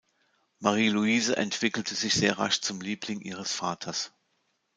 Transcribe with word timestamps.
Marie 0.57 0.89
Louise 0.89 1.29
entwickelte 1.37 1.93
sich 1.93 2.15
sehr 2.15 2.39
rasch 2.39 2.61
zum 2.61 2.81
Liebling 2.81 3.21
ihres 3.21 3.53
Vaters. 3.53 4.11